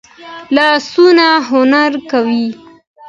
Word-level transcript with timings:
لاسونه 0.55 1.27
هنر 1.49 1.91
کوي 2.11 2.45